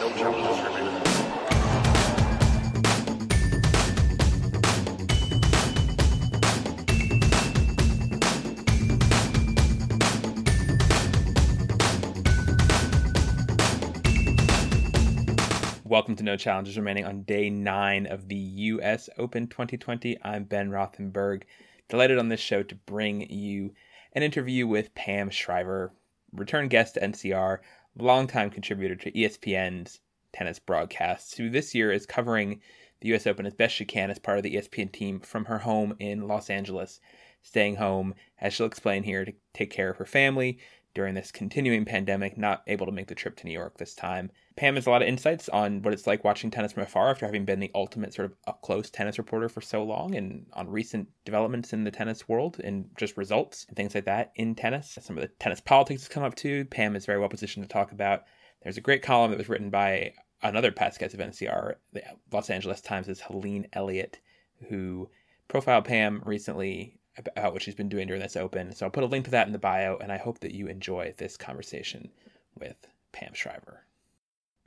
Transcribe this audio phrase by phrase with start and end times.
[0.00, 0.16] Welcome
[16.16, 19.10] to No Challenges Remaining on day nine of the U.S.
[19.18, 20.16] Open 2020.
[20.22, 21.42] I'm Ben Rothenberg.
[21.90, 23.74] Delighted on this show to bring you
[24.14, 25.92] an interview with Pam Shriver,
[26.32, 27.58] return guest to NCR,
[28.00, 30.00] longtime contributor to ESPN's
[30.32, 32.60] tennis broadcasts, who this year is covering
[33.00, 33.26] the U.S.
[33.26, 36.28] Open as best she can as part of the ESPN team from her home in
[36.28, 37.00] Los Angeles,
[37.42, 40.58] staying home, as she'll explain here, to take care of her family
[40.94, 44.30] during this continuing pandemic, not able to make the trip to New York this time.
[44.56, 47.26] Pam has a lot of insights on what it's like watching tennis from afar after
[47.26, 50.68] having been the ultimate sort of up close tennis reporter for so long and on
[50.68, 54.98] recent developments in the tennis world and just results and things like that in tennis.
[55.00, 56.64] Some of the tennis politics has come up too.
[56.66, 58.24] Pam is very well positioned to talk about.
[58.62, 62.02] There's a great column that was written by another past guest of NCR, the
[62.32, 64.20] Los Angeles Times' is Helene Elliott,
[64.68, 65.08] who
[65.48, 68.74] profiled Pam recently about what she's been doing during this open.
[68.74, 70.66] So I'll put a link to that in the bio, and I hope that you
[70.66, 72.10] enjoy this conversation
[72.58, 72.76] with
[73.12, 73.84] Pam Shriver.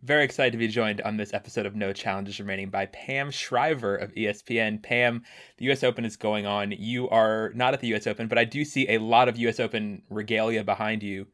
[0.01, 3.95] Very excited to be joined on this episode of No Challenges Remaining by Pam Shriver
[3.95, 4.83] of ESPN.
[4.83, 5.23] Pam,
[5.57, 6.71] the US Open is going on.
[6.71, 9.61] You are not at the US Open, but I do see a lot of US
[9.61, 11.27] Open regalia behind you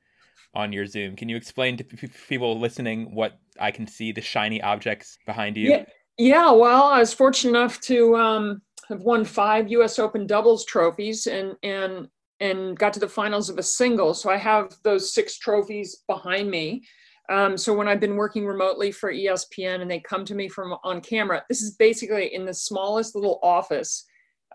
[0.53, 1.15] on your Zoom.
[1.15, 5.57] Can you explain to p- people listening what I can see, the shiny objects behind
[5.57, 5.71] you?
[5.71, 5.85] Yeah,
[6.19, 11.27] yeah well, I was fortunate enough to um, have won five US Open doubles trophies
[11.27, 12.07] and, and,
[12.39, 14.13] and got to the finals of a single.
[14.13, 16.83] So I have those six trophies behind me.
[17.29, 20.75] Um, so when I've been working remotely for ESPN and they come to me from
[20.83, 24.05] on camera, this is basically in the smallest little office.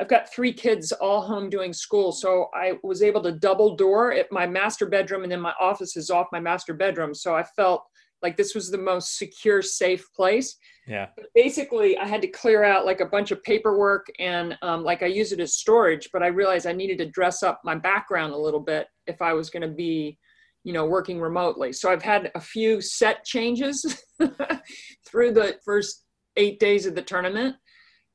[0.01, 2.11] I've got three kids all home doing school.
[2.11, 5.97] So I was able to double door at my master bedroom and then my office
[5.97, 7.15] is off my master bedroom.
[7.15, 7.85] So I felt
[8.25, 10.57] like this was the most secure, safe place.
[10.89, 11.09] Yeah.
[11.15, 15.05] But basically, I had to clear out like a bunch of paperwork and um, like
[15.05, 18.33] I use it as storage, but I realized I needed to dress up my background
[18.33, 20.19] a little bit if I was going to be
[20.65, 24.03] you know working remotely so i've had a few set changes
[25.07, 26.05] through the first
[26.37, 27.55] eight days of the tournament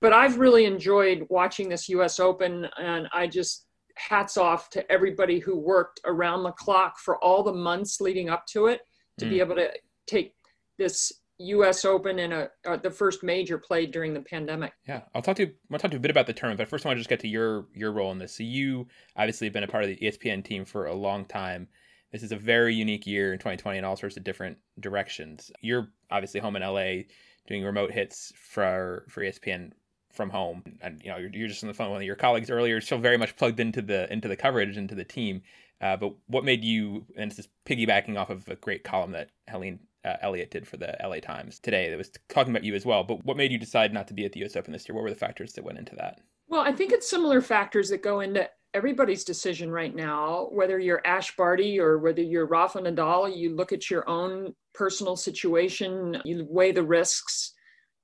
[0.01, 5.39] but i've really enjoyed watching this us open and i just hats off to everybody
[5.39, 8.81] who worked around the clock for all the months leading up to it
[9.19, 9.29] to mm.
[9.29, 9.69] be able to
[10.09, 10.33] take
[10.77, 11.85] this U.S.
[11.85, 14.73] Open and a, uh, the first major played during the pandemic.
[14.87, 15.53] Yeah, I'll talk to you.
[15.71, 17.09] I'll talk to you a bit about the tournament, but first I want to just
[17.09, 18.35] get to your your role in this.
[18.35, 21.67] So you obviously have been a part of the ESPN team for a long time
[22.11, 25.51] this is a very unique year in 2020 in all sorts of different directions.
[25.61, 27.03] You're obviously home in LA
[27.47, 29.71] doing remote hits for for ESPN
[30.11, 32.81] from home, and you know you're, you're just on the phone with your colleagues earlier,
[32.81, 35.41] still very much plugged into the into the coverage into the team.
[35.81, 37.05] Uh, but what made you?
[37.15, 40.95] And this is piggybacking off of a great column that Helene uh, did for the
[41.03, 43.03] LA Times today that was talking about you as well.
[43.03, 44.55] But what made you decide not to be at the U.S.
[44.55, 44.95] Open this year?
[44.95, 46.21] What were the factors that went into that?
[46.47, 51.05] Well, I think it's similar factors that go into everybody's decision right now, whether you're
[51.05, 56.45] Ash Barty or whether you're Rafa Nadal, you look at your own personal situation, you
[56.49, 57.53] weigh the risks.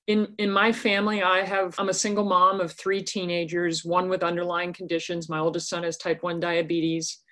[0.07, 4.23] In, in my family, I have, I'm a single mom of three teenagers, one with
[4.23, 5.29] underlying conditions.
[5.29, 7.23] My oldest son has type 1 diabetes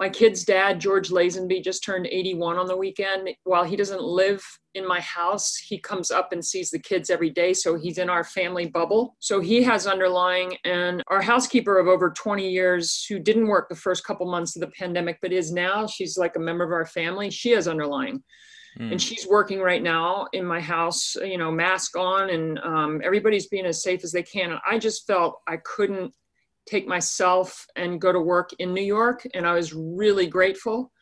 [0.00, 3.28] my kid's dad, George Lazenby, just turned 81 on the weekend.
[3.44, 4.42] While he doesn't live
[4.74, 7.52] in my house, he comes up and sees the kids every day.
[7.52, 9.14] So he's in our family bubble.
[9.18, 10.56] So he has underlying.
[10.64, 14.60] And our housekeeper of over 20 years, who didn't work the first couple months of
[14.60, 18.22] the pandemic, but is now, she's like a member of our family, she has underlying.
[18.78, 18.92] Mm.
[18.92, 23.48] And she's working right now in my house, you know, mask on, and um, everybody's
[23.48, 24.52] being as safe as they can.
[24.52, 26.14] And I just felt I couldn't
[26.70, 29.26] take myself and go to work in New York.
[29.34, 30.92] And I was really grateful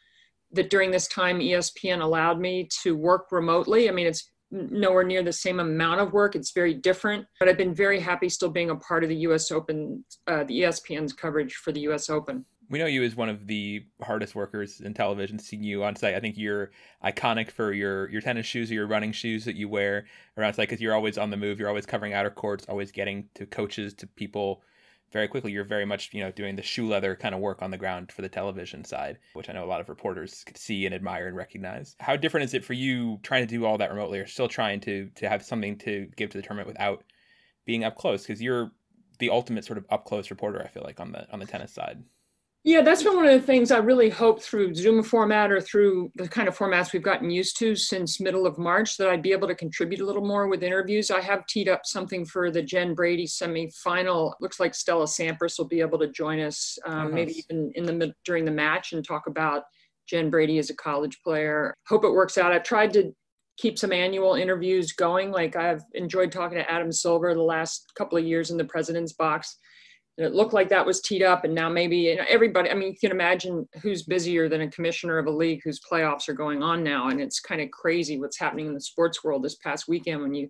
[0.52, 3.88] that during this time ESPN allowed me to work remotely.
[3.88, 6.34] I mean, it's nowhere near the same amount of work.
[6.34, 9.50] It's very different, but I've been very happy still being a part of the US
[9.50, 12.46] Open, uh, the ESPN's coverage for the US Open.
[12.70, 15.38] We know you as one of the hardest workers in television.
[15.38, 16.70] Seeing you on site, I think you're
[17.02, 20.06] iconic for your your tennis shoes or your running shoes that you wear
[20.36, 21.59] around site because you're always on the move.
[21.59, 24.62] You're always covering outer courts, always getting to coaches, to people
[25.13, 27.71] very quickly you're very much you know doing the shoe leather kind of work on
[27.71, 30.95] the ground for the television side which i know a lot of reporters see and
[30.95, 31.97] admire and recognize.
[32.01, 34.81] How different is it for you trying to do all that remotely or still trying
[34.81, 37.05] to to have something to give to the tournament without
[37.65, 38.22] being up close?
[38.27, 38.72] Because you're
[39.19, 41.72] the ultimate sort of up close reporter i feel like on the on the tennis
[41.72, 42.03] side
[42.68, 46.12] yeah, that's been one of the things I really hope through Zoom format or through
[46.16, 49.32] the kind of formats we've gotten used to since middle of March that I'd be
[49.32, 51.10] able to contribute a little more with interviews.
[51.10, 54.34] I have teed up something for the Jen Brady semifinal.
[54.42, 57.86] Looks like Stella Sampras will be able to join us, um, oh, maybe even in
[57.86, 59.62] the during the match and talk about
[60.06, 61.72] Jen Brady as a college player.
[61.86, 62.53] Hope it works out.
[62.53, 63.14] I've tried to
[63.56, 65.30] keep some annual interviews going.
[65.30, 69.14] Like I've enjoyed talking to Adam Silver the last couple of years in the president's
[69.14, 69.56] box.
[70.18, 72.70] And it looked like that was teed up, and now maybe you know, everybody.
[72.70, 76.28] I mean, you can imagine who's busier than a commissioner of a league whose playoffs
[76.28, 79.44] are going on now, and it's kind of crazy what's happening in the sports world
[79.44, 80.48] this past weekend when you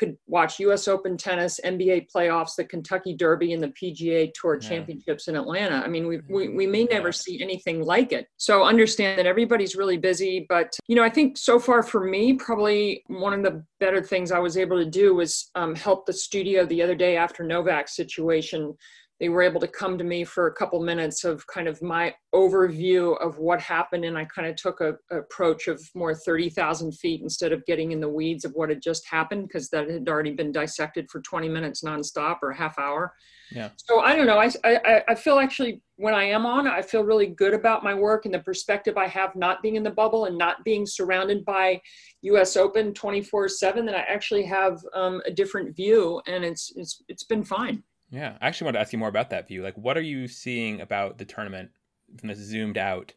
[0.00, 4.68] could watch US Open tennis, NBA playoffs, the Kentucky Derby, and the PGA Tour yeah.
[4.68, 5.76] Championships in Atlanta.
[5.76, 8.26] I mean, we, we, we may never see anything like it.
[8.38, 10.46] So understand that everybody's really busy.
[10.48, 14.32] But, you know, I think so far for me, probably one of the better things
[14.32, 17.94] I was able to do was um, help the studio the other day after Novak's
[17.94, 18.74] situation
[19.20, 22.14] they were able to come to me for a couple minutes of kind of my
[22.34, 24.04] overview of what happened.
[24.04, 27.92] And i kind of took a, a approach of more 30000 feet instead of getting
[27.92, 31.20] in the weeds of what had just happened because that had already been dissected for
[31.20, 33.14] 20 minutes nonstop or a half hour.
[33.52, 33.70] Yeah.
[33.76, 34.38] So i don't know.
[34.38, 37.94] I, I i feel actually when i am on i feel really good about my
[37.94, 41.44] work and the perspective i have not being in the bubble and not being surrounded
[41.44, 41.80] by
[42.22, 47.02] us open 24 7 that i actually have um, a different view and it's it's
[47.08, 49.62] it's been fine yeah, I actually want to ask you more about that view.
[49.62, 51.70] Like, what are you seeing about the tournament
[52.18, 53.12] from this zoomed out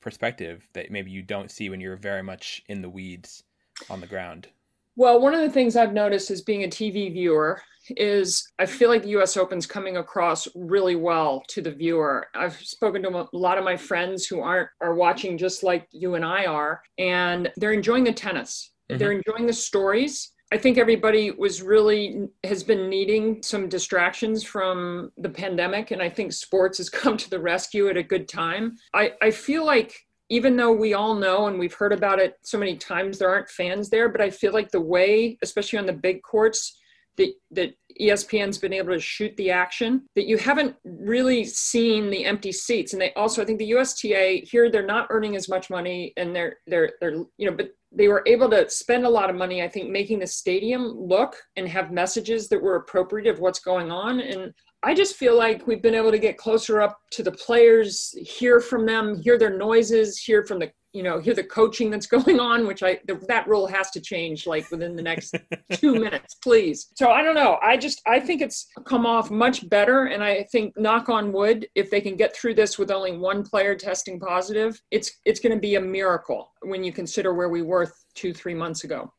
[0.00, 3.44] perspective that maybe you don't see when you're very much in the weeds
[3.88, 4.48] on the ground?
[4.96, 8.88] Well, one of the things I've noticed as being a TV viewer is I feel
[8.88, 12.28] like the US Open's coming across really well to the viewer.
[12.34, 16.14] I've spoken to a lot of my friends who aren't are watching just like you
[16.14, 18.70] and I are and they're enjoying the tennis.
[18.90, 18.98] Mm-hmm.
[18.98, 25.10] They're enjoying the stories I think everybody was really has been needing some distractions from
[25.16, 28.76] the pandemic, and I think sports has come to the rescue at a good time.
[28.92, 32.58] I, I feel like even though we all know and we've heard about it so
[32.58, 35.92] many times, there aren't fans there, but I feel like the way, especially on the
[35.94, 36.78] big courts,
[37.16, 42.24] that, that ESPN's been able to shoot the action, that you haven't really seen the
[42.24, 42.92] empty seats.
[42.92, 46.34] And they also, I think the USTA here, they're not earning as much money and
[46.34, 49.62] they're, they're, they're, you know, but they were able to spend a lot of money,
[49.62, 53.90] I think, making the stadium look and have messages that were appropriate of what's going
[53.90, 54.20] on.
[54.20, 58.14] And I just feel like we've been able to get closer up to the players,
[58.18, 62.06] hear from them, hear their noises, hear from the you know hear the coaching that's
[62.16, 65.34] going on which i the, that rule has to change like within the next
[65.72, 66.88] two minutes please.
[66.96, 67.58] So i don't know.
[67.62, 71.66] I just i think it's come off much better and i think knock on wood
[71.74, 75.54] if they can get through this with only one player testing positive it's it's going
[75.54, 79.12] to be a miracle when you consider where we were two three months ago.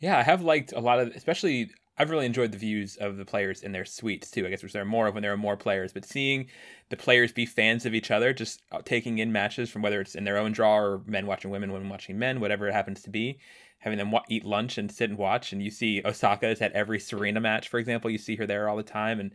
[0.00, 3.24] Yeah i have liked a lot of especially I've really enjoyed the views of the
[3.24, 4.46] players in their suites too.
[4.46, 6.48] I guess which there are more of when there are more players, but seeing
[6.88, 10.14] the players be fans of each other, just uh, taking in matches from whether it's
[10.14, 13.10] in their own draw or men watching women, women watching men, whatever it happens to
[13.10, 13.38] be,
[13.78, 15.52] having them wa- eat lunch and sit and watch.
[15.52, 18.10] And you see Osaka is at every Serena match, for example.
[18.10, 19.32] You see her there all the time, and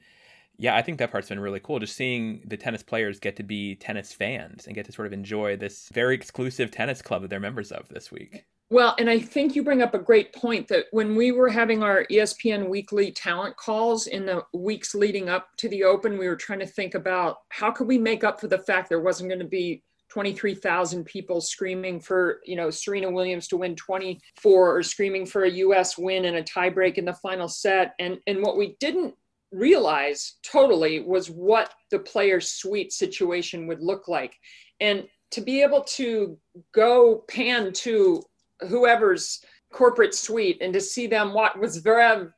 [0.57, 1.79] yeah, I think that part's been really cool.
[1.79, 5.13] Just seeing the tennis players get to be tennis fans and get to sort of
[5.13, 8.45] enjoy this very exclusive tennis club that they're members of this week.
[8.71, 11.81] Well, and I think you bring up a great point that when we were having
[11.81, 16.35] our ESPN weekly talent calls in the weeks leading up to the Open, we were
[16.35, 19.39] trying to think about how could we make up for the fact there wasn't going
[19.39, 25.25] to be 23,000 people screaming for, you know, Serena Williams to win 24 or screaming
[25.25, 27.95] for a US win and a tiebreak in the final set.
[27.99, 29.15] And and what we didn't
[29.51, 34.35] realize totally was what the player suite situation would look like.
[34.79, 36.37] And to be able to
[36.73, 38.21] go pan to
[38.67, 39.39] whoever's
[39.71, 42.29] corporate suite and to see them what was very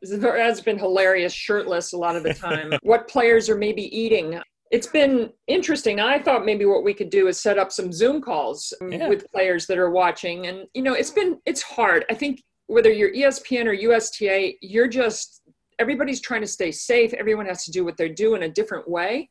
[0.42, 2.74] has been hilarious shirtless a lot of the time.
[2.84, 4.40] What players are maybe eating.
[4.72, 6.00] It's been interesting.
[6.00, 9.10] I thought maybe what we could do is set up some zoom calls um, yeah.
[9.10, 10.48] with players that are watching.
[10.48, 12.06] And you know it's been it's hard.
[12.10, 15.42] I think whether you're espn or usta you're just
[15.80, 17.14] everybody's trying to stay safe.
[17.14, 19.30] Everyone has to do what they do in a different way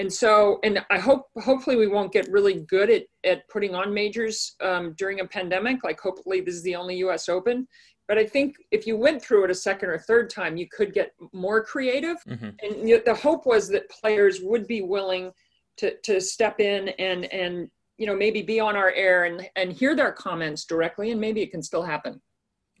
[0.00, 3.92] and so and i hope hopefully we won't get really good at, at putting on
[3.92, 7.68] majors um, during a pandemic like hopefully this is the only us open.
[8.08, 10.92] But i think if you went through it a second or third time you could
[10.92, 12.16] get more creative.
[12.26, 12.50] Mm-hmm.
[12.62, 15.32] and the hope was that players would be willing
[15.76, 19.72] to, to step in and and you know maybe be on our air and and
[19.72, 22.20] hear their comments directly and maybe it can still happen.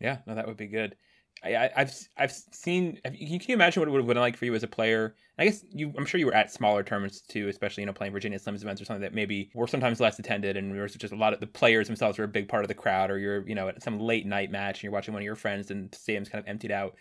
[0.00, 0.96] Yeah no that would be good
[1.42, 2.98] I, have I've seen.
[3.02, 5.14] Can you imagine what it would have been like for you as a player?
[5.38, 5.92] I guess you.
[5.96, 8.82] I'm sure you were at smaller tournaments too, especially you know playing Virginia Slims events
[8.82, 11.40] or something that maybe were sometimes less attended, and there was just a lot of
[11.40, 13.82] the players themselves were a big part of the crowd, or you're you know at
[13.82, 16.44] some late night match and you're watching one of your friends and the stadium's kind
[16.44, 16.94] of emptied out.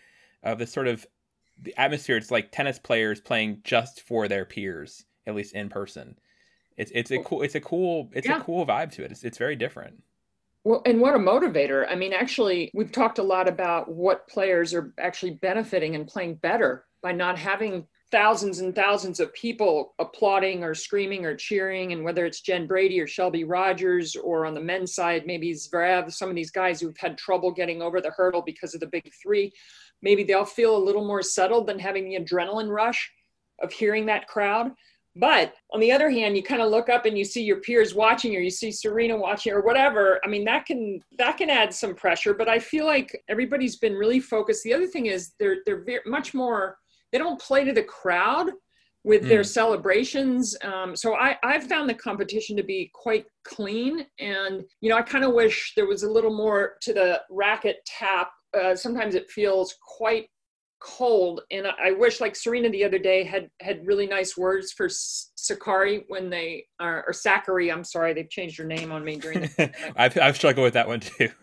[0.43, 1.05] Of uh, this sort of
[1.61, 6.17] the atmosphere, it's like tennis players playing just for their peers, at least in person.
[6.77, 8.39] It's it's a cool it's a cool it's yeah.
[8.39, 9.11] a cool vibe to it.
[9.11, 10.01] It's it's very different.
[10.69, 11.87] Well, and what a motivator.
[11.89, 16.35] I mean, actually, we've talked a lot about what players are actually benefiting and playing
[16.35, 22.03] better by not having thousands and thousands of people applauding or screaming or cheering, and
[22.03, 26.29] whether it's Jen Brady or Shelby Rogers, or on the men's side, maybe Zverev, some
[26.29, 29.51] of these guys who've had trouble getting over the hurdle because of the big three,
[30.03, 33.11] maybe they'll feel a little more settled than having the adrenaline rush
[33.59, 34.69] of hearing that crowd.
[35.15, 37.95] But on the other hand, you kind of look up and you see your peers
[37.95, 40.19] watching, or you see Serena watching, or whatever.
[40.23, 42.33] I mean, that can that can add some pressure.
[42.33, 44.63] But I feel like everybody's been really focused.
[44.63, 46.77] The other thing is they're they're very, much more.
[47.11, 48.51] They don't play to the crowd
[49.03, 49.29] with mm.
[49.29, 50.55] their celebrations.
[50.63, 55.01] Um, so I I've found the competition to be quite clean, and you know I
[55.01, 58.31] kind of wish there was a little more to the racket tap.
[58.59, 60.27] Uh, sometimes it feels quite
[60.79, 61.41] cold.
[61.51, 66.03] And i wish like serena the other day had had really nice words for Sakkari
[66.07, 69.71] when they are or Sakkari i'm sorry they've changed her name on me during the
[69.95, 71.29] I've, I've struggled with that one too.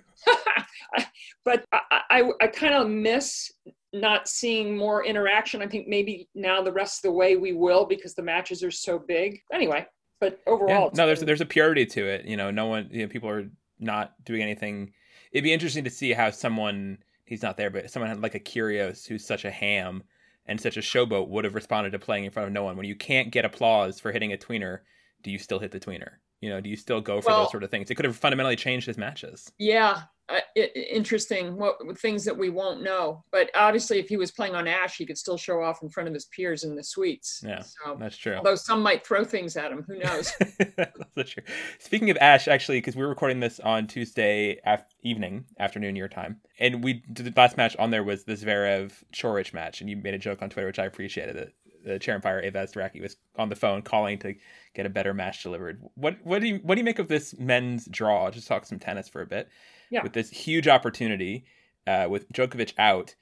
[1.45, 3.53] But i i, I kind of miss
[3.93, 5.63] not seeing more interaction.
[5.63, 8.71] I think maybe now the rest of the way we will because the matches are
[8.71, 9.41] so big.
[9.53, 9.87] Anyway
[10.21, 11.03] but overall yeah.
[11.03, 12.25] no there's there's a purity to it.
[12.25, 14.93] You know no one you know people are not doing anything.
[15.33, 19.07] It'd be interesting to see how someone he's not there, but someone like a Kyrgios
[19.07, 20.03] who's such a ham
[20.47, 22.77] and such a showboat would have responded to playing in front of no one.
[22.77, 24.79] When you can't get applause for hitting a tweener,
[25.23, 26.13] do you still hit the tweener?
[26.41, 27.91] You know, do you still go for well, those sort of things?
[27.91, 29.51] It could have fundamentally changed his matches.
[29.59, 31.57] Yeah, uh, interesting.
[31.57, 35.07] What things that we won't know, but obviously, if he was playing on Ash, he
[35.07, 37.43] could still show off in front of his peers in the suites.
[37.47, 38.35] Yeah, so, that's true.
[38.35, 40.33] Although some might throw things at him, who knows?
[41.15, 41.45] that's true.
[41.79, 46.09] Speaking of Ash, actually, because we are recording this on Tuesday af- evening, afternoon your
[46.09, 49.97] time, and we the last match on there was the Zverev Coric match, and you
[49.97, 51.53] made a joke on Twitter, which I appreciated.
[51.85, 54.35] The chair umpire Eva Asderaki was on the phone calling to
[54.75, 55.81] get a better match delivered.
[55.95, 58.29] What what do you what do you make of this men's draw?
[58.33, 59.49] Just talk some tennis for a bit.
[59.91, 60.03] Yeah.
[60.03, 61.45] With this huge opportunity,
[61.87, 63.15] uh, with Djokovic out,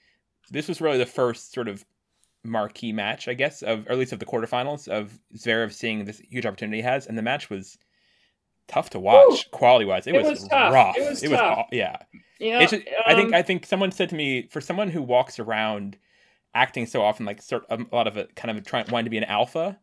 [0.50, 1.84] this was really the first sort of
[2.44, 6.20] marquee match, I guess, of or at least of the quarterfinals of Zverev seeing this
[6.20, 7.78] huge opportunity he has, and the match was
[8.68, 10.06] tough to watch quality wise.
[10.06, 10.96] It, it, was, was rough.
[10.96, 11.96] It was, it was yeah.
[12.38, 12.60] Yeah.
[12.60, 15.38] Just, um, I think um, I think someone said to me for someone who walks
[15.38, 15.96] around
[16.54, 19.10] acting so often like sort of a lot of it kind of trying wanting to
[19.10, 19.78] be an alpha.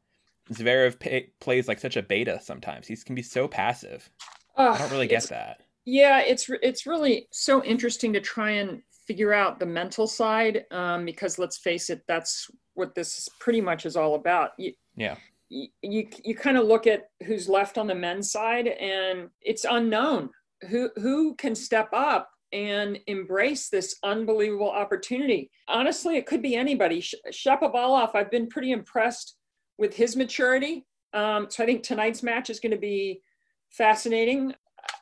[0.52, 2.88] Zverev pay, plays like such a beta sometimes.
[2.88, 4.10] He can be so passive.
[4.58, 5.62] Uh, I don't really get that.
[5.92, 11.04] Yeah, it's it's really so interesting to try and figure out the mental side um,
[11.04, 14.52] because let's face it, that's what this pretty much is all about.
[14.58, 15.16] You, yeah.
[15.50, 19.66] You, you, you kind of look at who's left on the men's side and it's
[19.70, 20.30] unknown
[20.70, 25.52] who who can step up and embrace this unbelievable opportunity.
[25.68, 27.02] Honestly, it could be anybody.
[27.02, 29.36] Shapovalov, I've been pretty impressed
[29.78, 30.86] with his maturity.
[31.14, 33.24] Um, so I think tonight's match is going to be
[33.72, 34.54] fascinating.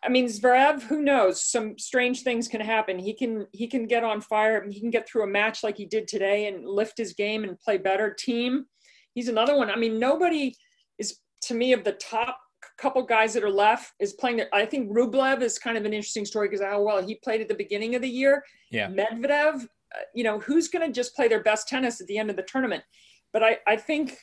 [0.03, 1.43] I mean, Zverev, who knows?
[1.43, 2.99] Some strange things can happen.
[2.99, 4.65] He can he can get on fire.
[4.69, 7.59] He can get through a match like he did today and lift his game and
[7.59, 8.15] play better.
[8.19, 8.63] Thiem,
[9.13, 9.69] he's another one.
[9.69, 10.55] I mean, nobody
[10.97, 12.39] is to me of the top
[12.77, 14.41] couple guys that are left is playing.
[14.53, 17.47] I think Rublev is kind of an interesting story because how well he played at
[17.47, 18.43] the beginning of the year.
[18.71, 18.89] Yeah.
[18.89, 22.29] Medvedev, uh, you know, who's going to just play their best tennis at the end
[22.29, 22.83] of the tournament?
[23.33, 24.17] But I, I think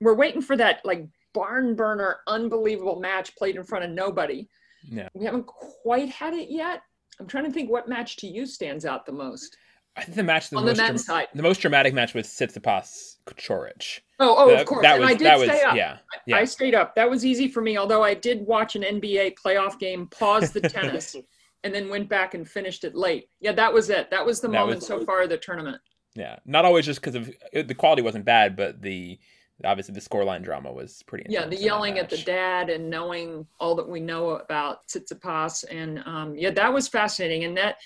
[0.00, 4.48] we're waiting for that like barn burner, unbelievable match played in front of nobody.
[4.84, 5.08] Yeah.
[5.14, 6.82] We haven't quite had it yet.
[7.20, 9.56] I'm trying to think what match to you stands out the most.
[9.96, 11.26] I think the match the on most the men's side.
[11.34, 14.00] the most dramatic match was Tsitsipas Coric.
[14.20, 14.86] Oh, oh, of course.
[14.86, 15.76] and was, I did stay was, up.
[15.76, 16.94] Yeah, yeah, I stayed up.
[16.94, 17.76] That was easy for me.
[17.76, 21.16] Although I did watch an NBA playoff game, pause the tennis,
[21.64, 23.28] and then went back and finished it late.
[23.40, 24.08] Yeah, that was it.
[24.10, 25.80] That was the that moment was, so far of the tournament.
[26.14, 29.18] Yeah, not always just because of the quality wasn't bad, but the
[29.64, 31.26] obviously the scoreline drama was pretty.
[31.28, 36.02] Yeah, the yelling at the dad and knowing all that we know about Tsitsipas, and
[36.06, 37.44] um, yeah, that was fascinating.
[37.44, 37.76] And that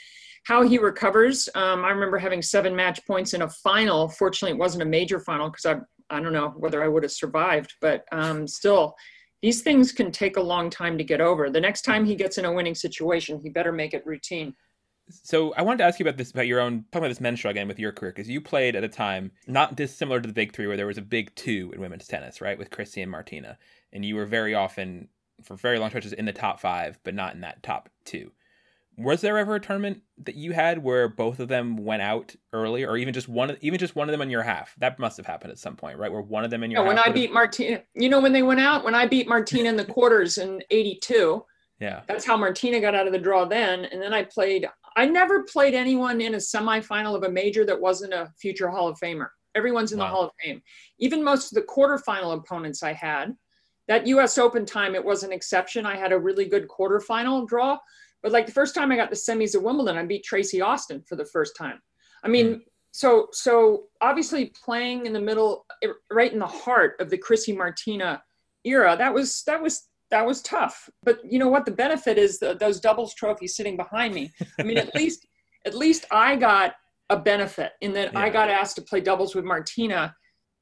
[0.45, 1.49] how he recovers.
[1.55, 4.09] Um, I remember having seven match points in a final.
[4.09, 5.77] Fortunately, it wasn't a major final because I
[6.15, 8.95] I don't know whether I would have survived, but um, still,
[9.41, 11.49] these things can take a long time to get over.
[11.49, 14.55] The next time he gets in a winning situation, he better make it routine.
[15.11, 17.39] So I wanted to ask you about this about your own talking about this men's
[17.39, 20.33] struggle again with your career because you played at a time not dissimilar to the
[20.33, 23.11] big three where there was a big two in women's tennis, right, with Christie and
[23.11, 23.59] Martina,
[23.93, 25.09] and you were very often
[25.43, 28.31] for very long stretches in the top five, but not in that top two.
[28.99, 32.85] Was there ever a tournament that you had where both of them went out early
[32.85, 34.75] or even just one even just one of them in your half?
[34.79, 36.89] That must have happened at some point right where one of them in your yeah,
[36.89, 38.85] when i beat martina you know when they went out?
[38.85, 41.45] When i beat martina in the quarters in 82
[41.81, 42.03] yeah.
[42.07, 45.45] That's how martina got out of the draw then and then i played i never
[45.45, 49.29] played anyone in a semifinal of a major that wasn't a future hall of famer
[49.55, 50.05] everyone's in wow.
[50.05, 50.63] the hall of fame
[50.99, 53.35] even most of the quarterfinal opponents i had
[53.89, 57.79] that us open time it was an exception i had a really good quarterfinal draw
[58.23, 61.03] but like the first time I got the semis at Wimbledon, I beat Tracy Austin
[61.09, 61.81] for the first time.
[62.23, 62.61] I mean, mm.
[62.93, 65.67] so so obviously playing in the middle,
[66.11, 68.23] right in the heart of the Chrissy Martina
[68.65, 70.89] era, that was that was that was tough.
[71.03, 71.65] But you know what?
[71.65, 74.31] The benefit is the, those doubles trophies sitting behind me.
[74.61, 75.27] I mean, at least
[75.67, 76.75] at least I got
[77.11, 78.21] a benefit in that yeah.
[78.21, 80.15] I got asked to play doubles with Martina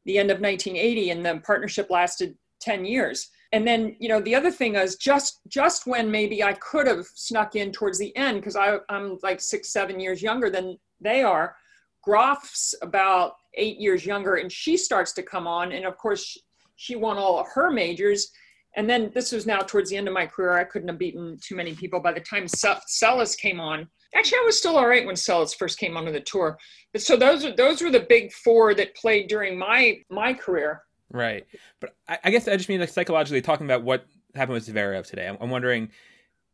[0.07, 3.29] the end of 1980 and the partnership lasted 10 years.
[3.53, 7.05] And then, you know, the other thing is just just when maybe I could have
[7.15, 11.57] snuck in towards the end because I'm like six, seven years younger than they are.
[12.03, 15.73] Graf's about eight years younger, and she starts to come on.
[15.73, 16.39] And of course,
[16.77, 18.31] she won all of her majors.
[18.77, 20.53] And then this was now towards the end of my career.
[20.53, 23.89] I couldn't have beaten too many people by the time Seles came on.
[24.15, 26.59] Actually, I was still all right when Seles first came onto the tour.
[26.93, 30.83] But so those are those were the big four that played during my my career.
[31.13, 31.45] Right,
[31.81, 35.07] but I, I guess I just mean like psychologically talking about what happened with Zverev
[35.07, 35.27] today.
[35.27, 35.91] I'm, I'm, wondering,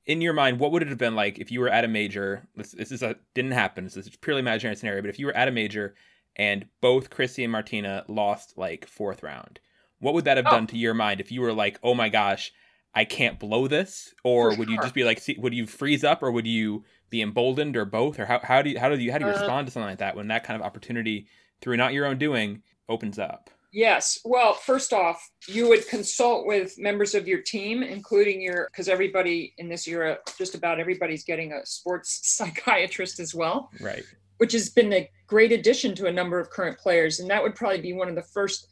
[0.06, 2.49] in your mind, what would it have been like if you were at a major?
[2.56, 3.85] This, this is a didn't happen.
[3.85, 5.02] This is purely imaginary scenario.
[5.02, 5.94] But if you were at a major
[6.37, 9.61] and both Chrissy and Martina lost like fourth round,
[9.98, 10.50] what would that have oh.
[10.50, 12.52] done to your mind if you were like, oh my gosh,
[12.94, 14.74] I can't blow this, or For would sure.
[14.74, 17.84] you just be like, see, would you freeze up, or would you be emboldened, or
[17.84, 19.72] both, or how how do you how do you how do you uh, respond to
[19.72, 21.26] something like that when that kind of opportunity
[21.60, 23.50] through not your own doing opens up?
[23.76, 24.20] Yes.
[24.24, 29.52] Well, first off, you would consult with members of your team, including your, because everybody
[29.58, 33.70] in this era, just about everybody's getting a sports psychiatrist as well.
[33.78, 34.02] Right.
[34.38, 37.20] Which has been a great addition to a number of current players.
[37.20, 38.66] And that would probably be one of the first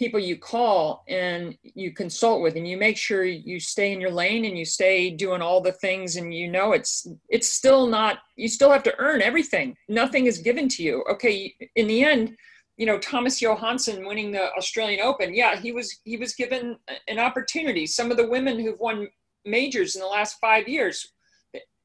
[0.00, 4.10] people you call and you consult with and you make sure you stay in your
[4.10, 8.20] lane and you stay doing all the things and you know it's it's still not
[8.34, 12.34] you still have to earn everything nothing is given to you okay in the end
[12.78, 17.18] you know thomas johansson winning the australian open yeah he was he was given an
[17.18, 19.06] opportunity some of the women who've won
[19.44, 21.12] majors in the last five years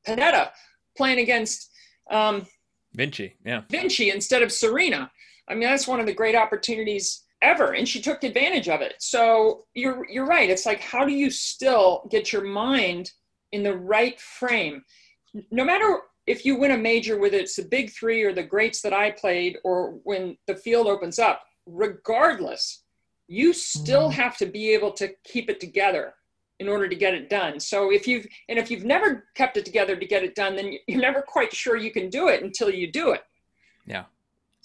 [0.07, 0.51] Pennetta
[0.95, 1.69] playing against
[2.09, 2.47] um,
[2.93, 3.63] Vinci, yeah.
[3.69, 5.11] Vinci instead of Serena.
[5.49, 8.95] I mean, that's one of the great opportunities ever and she took advantage of it.
[8.99, 10.49] So you're you're right.
[10.49, 13.11] It's like how do you still get your mind
[13.51, 14.83] in the right frame?
[15.51, 18.81] No matter if you win a major whether it's the big three or the greats
[18.81, 22.83] that i played or when the field opens up regardless
[23.27, 24.21] you still mm-hmm.
[24.21, 26.13] have to be able to keep it together
[26.59, 27.59] in order to get it done.
[27.59, 30.73] So if you've and if you've never kept it together to get it done then
[30.87, 33.23] you're never quite sure you can do it until you do it.
[33.85, 34.05] Yeah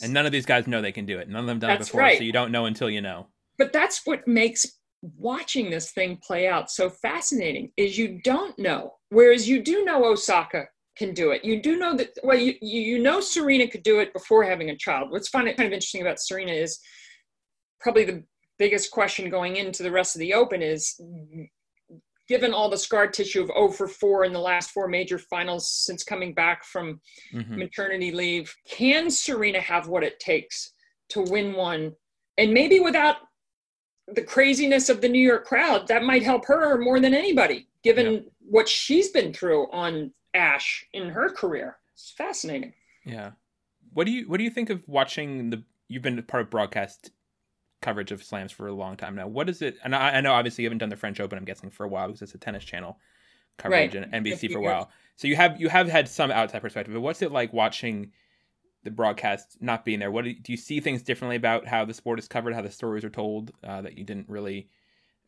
[0.03, 1.29] and none of these guys know they can do it.
[1.29, 2.19] None of them done that's it before, right.
[2.19, 3.27] so you don't know until you know.
[3.59, 4.67] But that's what makes
[5.03, 8.95] watching this thing play out so fascinating is you don't know.
[9.09, 11.45] Whereas you do know Osaka can do it.
[11.45, 14.77] You do know that well you you know Serena could do it before having a
[14.77, 15.11] child.
[15.11, 16.79] What's fun kind of interesting about Serena is
[17.81, 18.25] probably the
[18.59, 21.01] biggest question going into the rest of the open is
[22.31, 25.69] given all the scar tissue of 0 for 4 in the last four major finals
[25.69, 27.01] since coming back from
[27.35, 27.59] mm-hmm.
[27.59, 30.73] maternity leave, can Serena have what it takes
[31.09, 31.93] to win one?
[32.39, 33.17] And maybe without
[34.07, 38.13] the craziness of the New York crowd, that might help her more than anybody, given
[38.13, 38.21] yeah.
[38.39, 41.79] what she's been through on Ash in her career.
[41.95, 42.75] It's fascinating.
[43.05, 43.33] Yeah.
[43.93, 47.11] What do you what do you think of watching the you've been part of broadcast
[47.81, 49.27] coverage of slams for a long time now.
[49.27, 49.77] What is it?
[49.85, 51.39] And I, I know obviously you haven't done the French Open.
[51.39, 52.99] I'm guessing for a while because it's a tennis channel
[53.59, 54.09] coverage right.
[54.11, 54.91] and NBC for a while.
[55.17, 56.95] So you have you have had some outside perspective.
[56.95, 58.13] But what's it like watching
[58.85, 60.11] the broadcast not being there?
[60.11, 62.63] What do you, do you see things differently about how the sport is covered, how
[62.63, 64.69] the stories are told uh, that you didn't really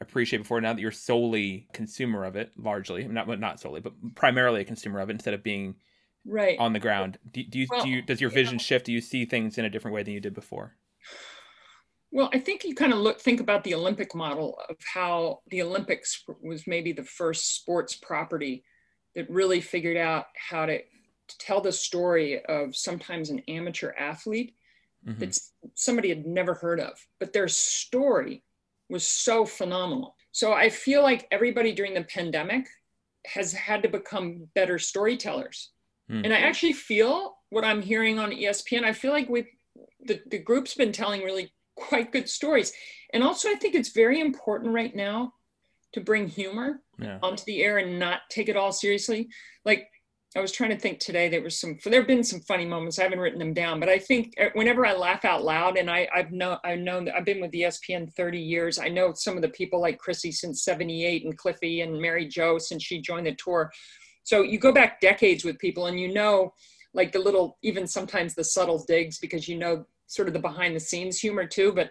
[0.01, 0.61] appreciate before?
[0.61, 5.01] Now that you're solely consumer of it, largely not not solely, but primarily a consumer
[5.01, 5.77] of it instead of being
[6.25, 7.19] right on the ground.
[7.31, 8.65] Do, do you well, do you does your vision yeah.
[8.65, 8.87] shift?
[8.87, 10.75] Do you see things in a different way than you did before?
[12.13, 15.63] Well, I think you kind of look think about the Olympic model of how the
[15.63, 18.65] Olympics was maybe the first sports property
[19.15, 24.55] that really figured out how to, to tell the story of sometimes an amateur athlete
[25.07, 25.19] mm-hmm.
[25.21, 25.39] that
[25.75, 28.45] somebody had never heard of, but their story
[28.91, 30.15] was so phenomenal.
[30.33, 32.67] So I feel like everybody during the pandemic
[33.25, 35.71] has had to become better storytellers.
[36.11, 36.27] Mm-hmm.
[36.27, 39.47] And I actually feel what I'm hearing on ESPN, I feel like we
[40.05, 42.73] the, the group's been telling really quite good stories.
[43.13, 45.33] And also, I think it's very important right now
[45.93, 47.19] to bring humor yeah.
[47.23, 49.29] onto the air and not take it all seriously.
[49.65, 49.89] Like
[50.35, 52.99] I was trying to think today, there was some, there have been some funny moments.
[52.99, 55.91] I haven't written them down, but I think uh, whenever I laugh out loud, and
[55.91, 58.79] I, I've known, I've known, I've been with ESPN 30 years.
[58.79, 62.57] I know some of the people like Chrissy since 78 and Cliffy and Mary Joe
[62.59, 63.71] since she joined the tour.
[64.23, 66.55] So you go back decades with people and you know,
[66.95, 70.77] like the little, even sometimes the subtle digs because you know sort of the behind
[70.77, 71.73] the scenes humor too.
[71.73, 71.91] But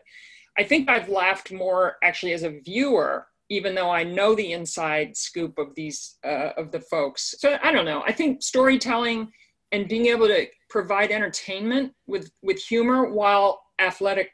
[0.58, 5.16] I think I've laughed more actually as a viewer, even though I know the inside
[5.16, 7.36] scoop of these uh, of the folks.
[7.40, 8.04] So I don't know.
[8.06, 9.32] I think storytelling
[9.72, 14.32] and being able to provide entertainment with with humor while athletic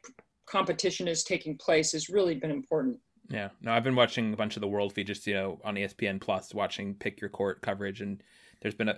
[0.47, 2.97] competition is taking place has really been important.
[3.29, 5.75] Yeah, no, I've been watching a bunch of the World feed just you know on
[5.75, 8.23] ESPN Plus, watching Pick Your Court coverage, and
[8.61, 8.97] there's been a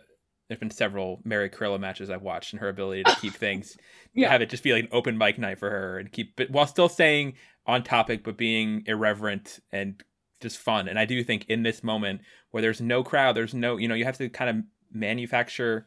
[0.50, 3.78] there's been several Mary Carrillo matches I've watched, and her ability to keep things,
[4.14, 4.30] yeah.
[4.30, 6.68] have it just be like an open mic night for her, and keep it while
[6.68, 7.36] still staying
[7.66, 10.04] on topic, but being irreverent and
[10.42, 10.88] just fun.
[10.88, 13.96] And I do think in this moment where there's no crowd, there's no, you know,
[13.96, 15.86] you have to kind of manufacture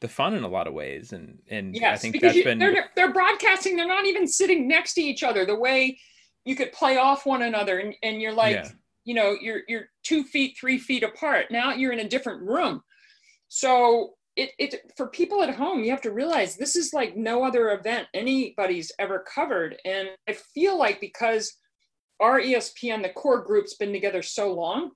[0.00, 1.12] the fun in a lot of ways.
[1.12, 3.76] And and yes, I think because that's you, been they're they're broadcasting.
[3.76, 5.46] They're not even sitting next to each other.
[5.46, 5.98] The way
[6.44, 8.68] you could play off one another, and, and you're like, yeah.
[9.04, 11.46] you know, you're you're two feet, three feet apart.
[11.50, 12.82] Now you're in a different room.
[13.50, 17.44] So it, it for people at home you have to realize this is like no
[17.44, 19.76] other event anybody's ever covered.
[19.84, 21.52] And i feel like because
[22.20, 24.92] our espn the core group's been together so long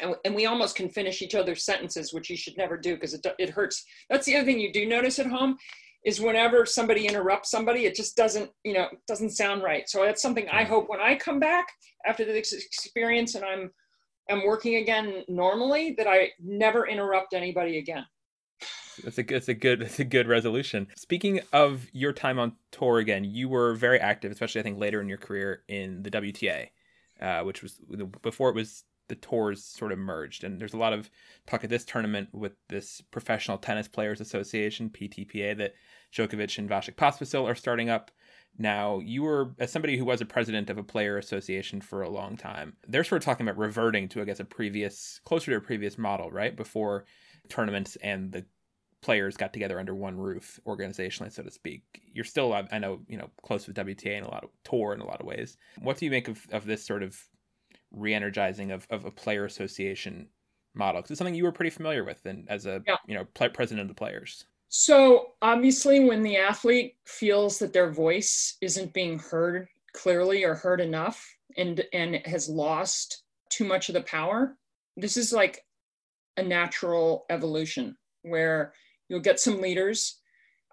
[0.00, 3.12] and, and we almost can finish each other's sentences which you should never do because
[3.12, 3.84] it, it hurts.
[4.08, 5.58] That's the other thing you do notice at home
[6.06, 9.86] is whenever somebody interrupts somebody it just doesn't you know doesn't sound right.
[9.90, 10.68] So that's something i mm.
[10.68, 11.66] hope when i come back
[12.06, 13.70] after this experience and i'm
[14.30, 18.04] i'm working again normally that i never interrupt anybody again
[19.04, 19.36] that's a good.
[19.36, 20.88] that's a good that's a good resolution.
[20.96, 25.00] Speaking of your time on tour again, you were very active, especially I think later
[25.00, 26.68] in your career in the WTA,
[27.20, 27.80] uh, which was
[28.22, 30.44] before it was the tours sort of merged.
[30.44, 31.10] And there's a lot of
[31.46, 35.74] talk at this tournament with this Professional Tennis Players Association (PTPA) that
[36.12, 38.10] Djokovic and Vasek Pospisil are starting up.
[38.58, 42.10] Now, you were, as somebody who was a president of a player association for a
[42.10, 45.58] long time, they're sort of talking about reverting to, I guess, a previous, closer to
[45.58, 46.56] a previous model, right?
[46.56, 47.04] Before
[47.48, 48.44] tournaments and the
[49.00, 53.16] players got together under one roof organizationally so to speak you're still i know you
[53.16, 55.96] know close with wta in a lot of tour in a lot of ways what
[55.96, 57.16] do you make of, of this sort of
[57.92, 60.28] re-energizing of, of a player association
[60.74, 62.96] model because it's something you were pretty familiar with and as a yeah.
[63.06, 68.56] you know president of the players so obviously when the athlete feels that their voice
[68.60, 71.26] isn't being heard clearly or heard enough
[71.56, 74.56] and and has lost too much of the power
[74.96, 75.64] this is like
[76.36, 78.72] a natural evolution where
[79.08, 80.18] You'll get some leaders.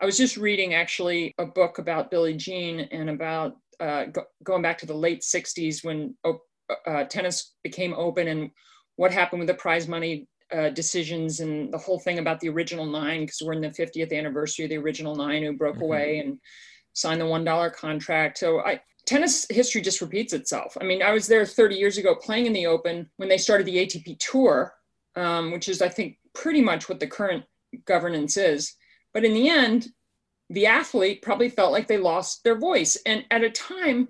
[0.01, 4.61] I was just reading actually a book about Billie Jean and about uh, go- going
[4.61, 8.51] back to the late 60s when uh, tennis became open and
[8.97, 12.85] what happened with the prize money uh, decisions and the whole thing about the original
[12.85, 15.85] nine, because we're in the 50th anniversary of the original nine who broke mm-hmm.
[15.85, 16.39] away and
[16.93, 18.37] signed the $1 contract.
[18.37, 20.77] So I, tennis history just repeats itself.
[20.79, 23.65] I mean, I was there 30 years ago playing in the Open when they started
[23.65, 24.73] the ATP Tour,
[25.15, 27.43] um, which is, I think, pretty much what the current
[27.85, 28.73] governance is.
[29.13, 29.87] But in the end,
[30.49, 32.97] the athlete probably felt like they lost their voice.
[33.05, 34.09] And at a time,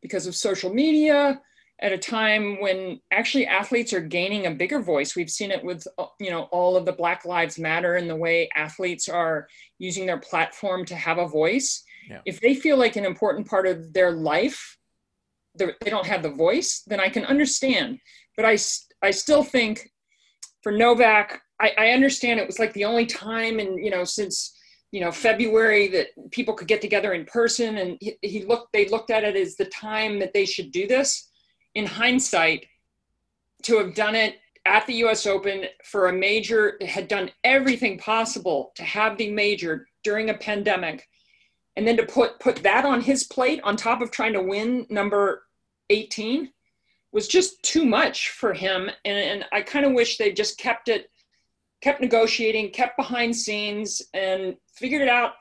[0.00, 1.40] because of social media,
[1.82, 5.16] at a time when actually athletes are gaining a bigger voice.
[5.16, 8.16] We've seen it with uh, you know all of the Black Lives Matter and the
[8.16, 11.82] way athletes are using their platform to have a voice.
[12.08, 12.20] Yeah.
[12.24, 14.78] If they feel like an important part of their life,
[15.56, 17.98] they don't have the voice, then I can understand.
[18.36, 18.56] But I
[19.02, 19.90] I still think
[20.62, 24.56] for Novak, I, I understand it was like the only time and you know since
[24.92, 28.88] you know February that people could get together in person and he, he, looked they
[28.88, 31.30] looked at it as the time that they should do this
[31.74, 32.66] in hindsight
[33.62, 38.72] to have done it at the US Open for a major had done everything possible
[38.76, 41.08] to have the major during a pandemic
[41.76, 44.86] and then to put put that on his plate on top of trying to win
[44.90, 45.44] number
[45.90, 46.50] 18
[47.12, 50.88] was just too much for him and, and I kind of wish they just kept
[50.88, 51.10] it
[51.82, 55.32] kept negotiating, kept behind scenes, and figured it out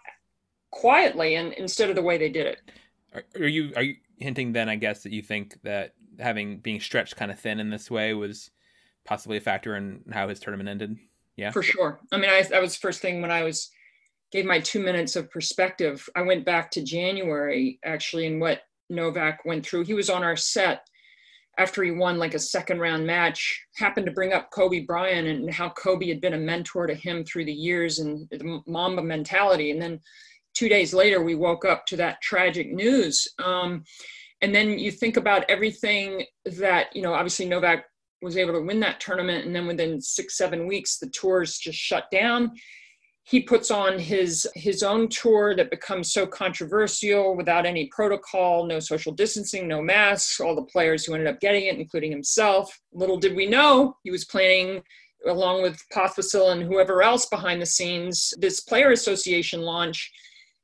[0.72, 2.60] quietly and instead of the way they did it.
[3.14, 4.68] Are, you are you hinting then?
[4.68, 8.14] I guess that you think that having being stretched kind of thin in this way
[8.14, 8.52] was
[9.06, 10.98] possibly a factor in how his tournament ended.
[11.36, 12.00] Yeah, for sure.
[12.12, 13.70] I mean, I, that was first thing when I was
[14.32, 16.08] gave my two minutes of perspective.
[16.16, 19.86] I went back to January actually, and what Novak went through.
[19.86, 20.88] He was on our set
[21.58, 25.54] after he won like a second round match, happened to bring up Kobe Bryant and
[25.54, 29.72] how Kobe had been a mentor to him through the years and the Mamba mentality.
[29.72, 30.00] And then
[30.54, 33.28] two days later, we woke up to that tragic news.
[33.44, 33.84] Um,
[34.42, 37.86] and then you think about everything that, you know, obviously Novak
[38.22, 39.46] was able to win that tournament.
[39.46, 42.52] And then within six, seven weeks, the tours just shut down
[43.24, 48.80] he puts on his his own tour that becomes so controversial without any protocol no
[48.80, 53.18] social distancing no masks all the players who ended up getting it including himself little
[53.18, 54.82] did we know he was planning
[55.28, 60.12] along with Pospisil and whoever else behind the scenes this player association launch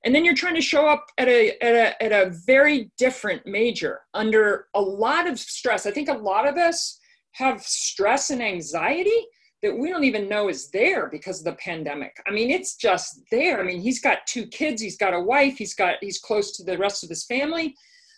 [0.06, 3.46] and then you're trying to show up at a, at a at a very different
[3.46, 7.00] major under a lot of stress i think a lot of us
[7.34, 9.28] have stress and anxiety
[9.64, 12.16] that we don't even know is there because of the pandemic.
[12.28, 13.60] I mean, it's just there.
[13.60, 16.64] I mean, he's got two kids, he's got a wife, he's got he's close to
[16.64, 17.76] the rest of his family.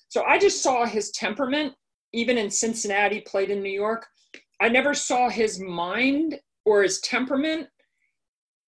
[0.09, 1.73] So I just saw his temperament
[2.13, 4.07] even in Cincinnati, played in New York.
[4.59, 7.67] I never saw his mind or his temperament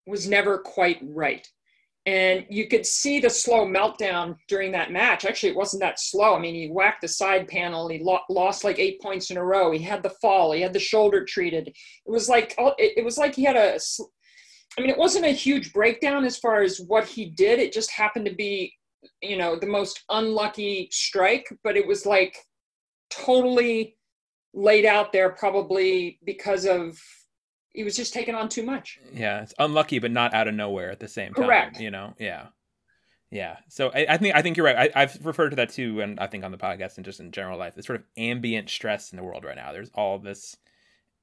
[0.08, 1.48] was never quite right.
[2.08, 5.24] And you could see the slow meltdown during that match.
[5.24, 6.36] Actually, it wasn't that slow.
[6.36, 7.88] I mean, he whacked the side panel.
[7.90, 9.72] He lo- lost like eight points in a row.
[9.72, 10.52] He had the fall.
[10.52, 11.68] He had the shoulder treated.
[11.68, 13.80] It was like oh, it was like he had a.
[14.78, 17.60] I mean, it wasn't a huge breakdown as far as what he did.
[17.60, 18.74] It just happened to be,
[19.22, 21.48] you know, the most unlucky strike.
[21.64, 22.36] But it was like
[23.12, 23.96] totally
[24.54, 26.98] laid out there, probably because of
[27.74, 29.00] he was just taking on too much.
[29.14, 31.46] Yeah, it's unlucky, but not out of nowhere at the same time.
[31.46, 31.80] Correct.
[31.80, 32.48] You know, yeah,
[33.30, 33.58] yeah.
[33.70, 34.92] So I, I think I think you're right.
[34.94, 37.32] I, have referred to that too, and I think on the podcast and just in
[37.32, 39.72] general life, the sort of ambient stress in the world right now.
[39.72, 40.58] There's all this,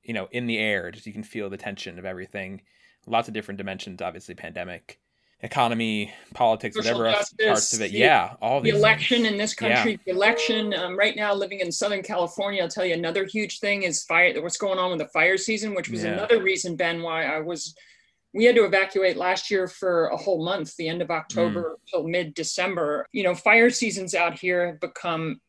[0.02, 0.90] you know, in the air.
[0.90, 2.62] Just you can feel the tension of everything.
[3.06, 4.02] Lots of different dimensions.
[4.02, 5.00] Obviously, pandemic,
[5.42, 7.92] economy, politics, Social whatever justice, parts of it.
[7.92, 9.74] the- yeah, all The election in this Yeah.
[9.74, 13.60] country, the election um, right now, living in Southern California, I'll tell you another huge
[13.60, 14.40] thing is fire.
[14.42, 16.14] What's going on with the fire season, which was Yeah.
[16.14, 17.74] another reason, Ben, why I was.
[18.34, 22.06] We had to evacuate last year for a whole month, the end of October till
[22.06, 23.06] mid December.
[23.12, 25.40] You know, fire seasons out here have become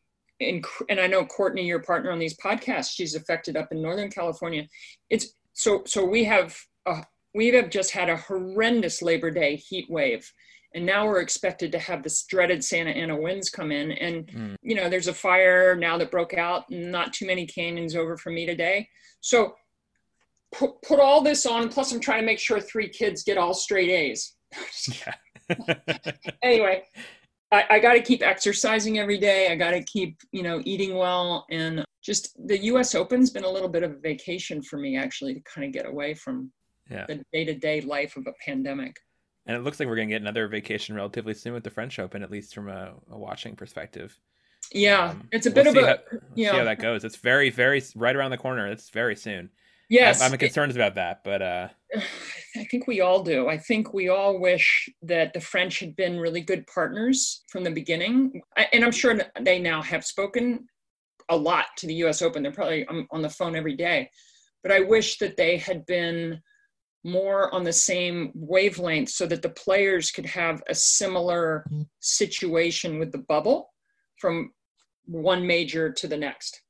[0.42, 0.66] and
[1.02, 4.66] I know Courtney, your partner on these podcasts, she's affected up in Northern California.
[5.10, 9.86] It's so so we have a, we have just had a horrendous Labor Day heat
[9.90, 10.32] wave,
[10.74, 13.92] and now we're expected to have this dreaded Santa Ana winds come in.
[13.92, 14.56] And Mm.
[14.62, 18.30] you know, there's a fire now that broke out, not too many canyons over for
[18.32, 18.88] me today.
[19.22, 19.56] So
[20.52, 21.70] put put all this on.
[21.70, 24.36] Plus, I'm trying to make sure three kids get all straight A's.
[25.06, 25.14] Yeah.
[26.44, 26.84] anyway,
[27.52, 29.52] I, I got to keep exercising every day.
[29.52, 31.46] I got to keep, you know, eating well.
[31.50, 35.34] And just the US Open's been a little bit of a vacation for me, actually,
[35.36, 36.52] to kind of get away from
[36.90, 37.06] Yeah.
[37.08, 38.98] the day to day life of a pandemic.
[39.46, 42.24] And it looks like we're gonna get another vacation relatively soon with the French Open,
[42.24, 44.18] at least from a, a watching perspective.
[44.72, 46.52] Yeah, Um, it's a we'll bit of a, how, we'll yeah.
[46.52, 47.04] see how that goes.
[47.04, 48.68] It's very, very right around the corner.
[48.68, 49.50] It's very soon.
[49.90, 50.22] yes.
[50.22, 51.68] I'm, I'm concerned about that, but uh,
[52.56, 53.48] I think we all do.
[53.48, 57.72] I think we all wish that the French had been really good partners from the
[57.72, 58.42] beginning.
[58.58, 60.68] I- And I'm sure they now have spoken
[61.30, 62.44] a lot to the US Open.
[62.44, 64.10] They're probably on on the phone every day.
[64.62, 66.42] But I wish that they had been
[67.04, 71.84] more on the same wavelength so that the players could have a similar mm-hmm.
[72.00, 73.72] situation with the bubble
[74.18, 74.52] from
[75.06, 76.62] one major to the next.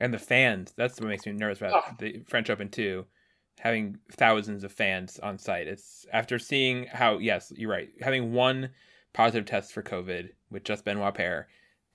[0.00, 0.72] and the fans.
[0.76, 1.94] That's what makes me nervous about Oh.
[1.98, 3.06] the French Open too.
[3.58, 5.66] Having thousands of fans on site.
[5.66, 7.88] It's after seeing how yes, you're right.
[8.00, 8.70] Having one
[9.12, 11.48] positive test for COVID with just Benoit Paire,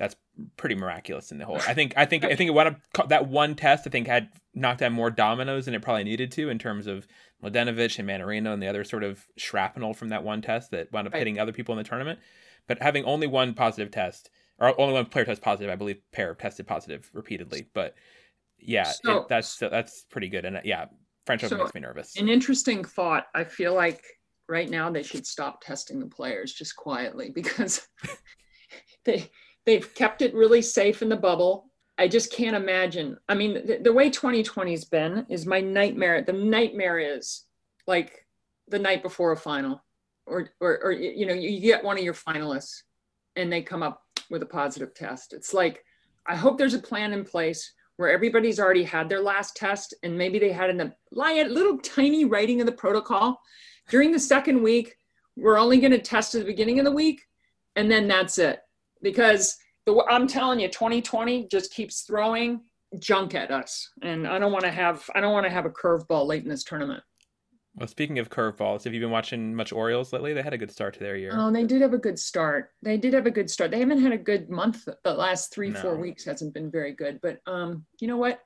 [0.03, 0.15] that's
[0.57, 1.57] pretty miraculous in the whole.
[1.67, 3.87] I think I think I think it wound up that one test.
[3.87, 7.07] I think had knocked out more dominoes than it probably needed to in terms of
[7.43, 11.07] Mladenovic and Mannarino and the other sort of shrapnel from that one test that wound
[11.07, 11.19] up Right.
[11.19, 12.19] hitting other people in the tournament.
[12.67, 16.33] But having only one positive test, or only one player test positive, I believe Paire
[16.35, 17.67] tested positive repeatedly.
[17.73, 17.95] But
[18.59, 20.45] yeah, it- that's that's pretty good.
[20.45, 20.85] And uh, yeah,
[21.25, 22.15] French Open So, makes me nervous.
[22.17, 23.27] An interesting thought.
[23.35, 24.03] I feel like
[24.49, 27.87] right now they should stop testing the players just quietly because
[29.05, 29.29] they
[29.65, 31.69] they've kept it really safe in the bubble.
[31.97, 33.17] I just can't imagine.
[33.29, 36.23] I mean, the, the way 2020's been is my nightmare.
[36.23, 37.45] The nightmare is
[37.87, 38.25] like
[38.67, 39.83] the night before a final,
[40.25, 42.81] or or, or you know, you get one of your finalists,
[43.35, 45.33] and they come up with a positive test.
[45.33, 45.83] It's like
[46.25, 50.17] I hope there's a plan in place where everybody's already had their last test and
[50.17, 53.39] maybe they had a little tiny writing of the protocol
[53.89, 54.95] during the second week
[55.35, 57.21] we're only going to test at the beginning of the week
[57.75, 58.59] and then that's it
[59.03, 62.61] because the, i'm telling you 2020 just keeps throwing
[62.99, 63.89] junk at us.
[64.01, 66.49] And i don't want to have i don't want to have a curveball late in
[66.49, 67.03] this tournament.
[67.75, 70.31] Well, speaking of curveballs, have you been watching much Orioles lately?
[70.33, 71.31] They had a good start to their year.
[71.33, 72.69] oh they did have a good start.
[72.83, 73.71] They did have a good start.
[73.71, 77.19] They haven't had a good month the last three four weeks hasn't been very good
[77.21, 78.39] but um you know what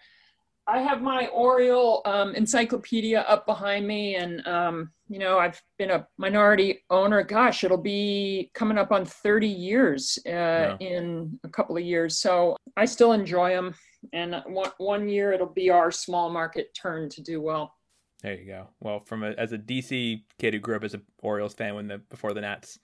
[0.68, 5.92] i have my oriole um, encyclopedia up behind me and um you know i've been
[5.92, 7.24] a minority owner.
[7.24, 12.20] Gosh it'll be coming up on 30 years uh, in a couple of years.
[12.20, 13.74] So i still enjoy them
[14.14, 17.74] and one, one year it'll be our small market turn to do well.
[18.22, 18.68] There you go.
[18.80, 21.88] Well, from a, as a DC kid who grew up as an Orioles fan when
[21.88, 22.80] the before the Nats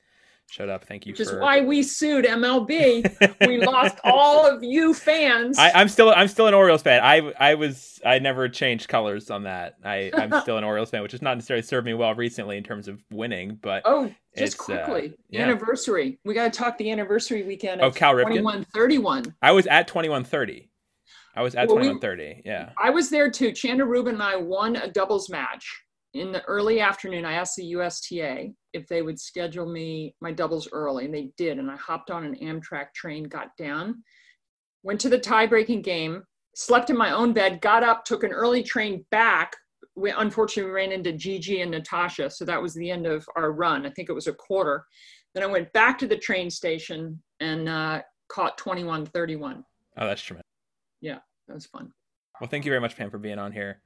[0.50, 4.94] showed up, thank you which is why we sued mlb we lost all of you
[4.94, 7.02] fans I, I'm still I'm still an Orioles fan.
[7.04, 9.76] I I was I never changed colors on that.
[9.84, 12.64] I I'm still an Orioles fan, which has not necessarily served me well recently in
[12.64, 13.58] terms of winning.
[13.62, 15.44] But Oh, just uh, quickly, yeah.
[15.44, 16.20] anniversary.
[16.26, 18.38] We got to talk the anniversary weekend Oh, of Cal Ripken?
[18.38, 19.36] 2131.
[19.42, 20.70] I was at 2130.
[21.36, 22.24] I was at well, 2130.
[22.24, 22.70] We, yeah.
[22.82, 23.52] I was there too.
[23.52, 25.82] Chanda Rubin and I won a doubles match
[26.14, 27.26] in the early afternoon.
[27.26, 31.60] I asked the USTA if they would schedule me my doubles early, and they did.
[31.60, 34.04] And I hopped on an Amtrak train, got down,
[34.84, 36.24] went to the tie-breaking game,
[36.56, 39.56] slept in my own bed, got up, took an early train back.
[39.96, 43.86] We unfortunately ran into Gigi and Natasha, so that was the end of our run.
[43.86, 44.86] I think it was a quarter.
[45.34, 49.64] Then I went back to the train station and uh, caught 2131.
[49.98, 50.48] Oh, that's tremendous.
[51.02, 51.92] Yeah, that was fun.
[52.40, 53.82] Well, thank you very much, Pam, for being on here.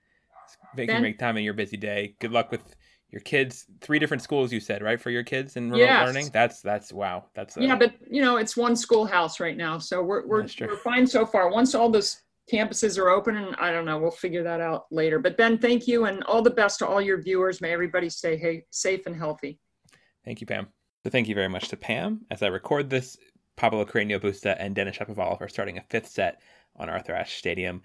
[0.76, 2.16] Making ben, make time in your busy day.
[2.20, 2.76] Good luck with
[3.10, 3.66] your kids.
[3.82, 6.06] Three different schools, you said, right, for your kids in remote yes.
[6.08, 6.30] learning.
[6.34, 7.26] That's that's wow.
[7.36, 7.64] That's a...
[7.64, 11.26] yeah, but you know, it's one schoolhouse right now, so we're we're we're fine so
[11.26, 11.50] far.
[11.50, 15.20] Once all those campuses are open, and I don't know, we'll figure that out later.
[15.20, 17.62] But Ben, thank you, and all the best to all your viewers.
[17.62, 19.60] May everybody stay hey, safe and healthy.
[20.26, 20.68] Thank you, Pam.
[21.04, 22.26] So thank you very much to Pam.
[22.32, 23.18] As I record this,
[23.56, 26.42] Pablo Carreño Busta and Denis Shapovalov are starting a fifth set
[26.76, 27.82] on Arthur Ashe Stadium.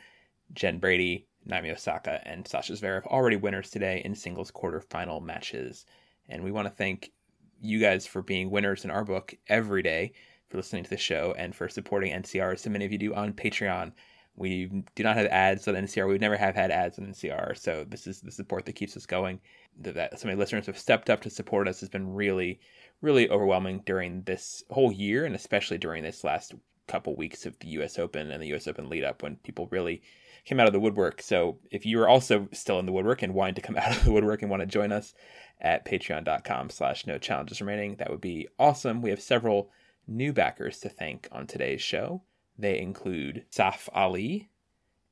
[0.53, 5.87] Jen Brady, Naomi Osaka, and Sasha Zverev already winners today in singles quarterfinal matches.
[6.29, 7.13] And we want to thank
[7.61, 10.13] you guys for being winners in our book every day,
[10.49, 13.33] for listening to the show, and for supporting NCR, so many of you do on
[13.33, 13.93] Patreon.
[14.35, 16.09] We do not have ads on NCR.
[16.09, 17.57] We never have had ads on NCR.
[17.59, 19.41] So this is the support that keeps us going.
[19.79, 22.61] That so many listeners have stepped up to support us has been really,
[23.01, 26.55] really overwhelming during this whole year, and especially during this last
[26.87, 27.99] couple weeks of the U.S.
[27.99, 28.67] Open and the U.S.
[28.67, 30.03] Open lead up when people really
[30.45, 31.23] came out of the woodwork.
[31.23, 34.05] So if you are also still in the woodwork and wanting to come out of
[34.05, 35.15] the woodwork and want to join us
[35.61, 39.03] at patreon.com slash no challenges remaining, that would be awesome.
[39.03, 39.71] We have several
[40.07, 42.23] new backers to thank on today's show.
[42.59, 44.51] They include Saf Ali,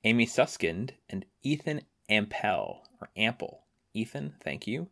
[0.05, 3.67] Amy Suskind, and Ethan Ampel or Ample.
[3.95, 4.89] Ethan, thank you.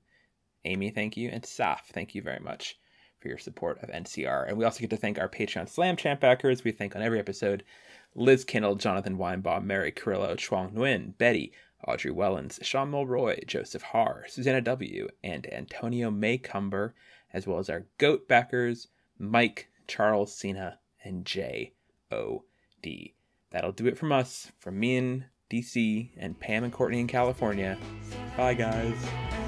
[0.64, 1.30] Amy, thank you.
[1.30, 2.78] And Saf, thank you very much
[3.20, 4.48] for your support of NCR.
[4.48, 6.64] And we also get to thank our Patreon Slam Champ backers.
[6.64, 7.64] We thank on every episode
[8.14, 11.52] Liz Kendall, Jonathan Weinbaum, Mary Carrillo, Chuang Nguyen, Betty,
[11.86, 16.92] Audrey Wellens, Sean Mulroy, Joseph Har, Susanna W., and Antonio Maycumber,
[17.32, 23.14] as well as our GOAT backers, Mike, Charles Cena, and J.O.D.
[23.50, 27.78] That'll do it from us, from me in DC, and Pam and Courtney in California.
[28.36, 29.47] Bye, guys.